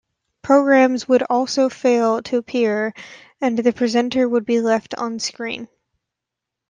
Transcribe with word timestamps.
Programmes 0.41 1.07
would 1.07 1.21
also 1.21 1.69
fail 1.69 2.23
to 2.23 2.37
appear 2.37 2.91
and 3.39 3.59
the 3.59 3.71
presenter 3.71 4.27
would 4.27 4.47
be 4.47 4.59
left 4.59 4.95
on 4.95 5.19
screen. 5.19 5.67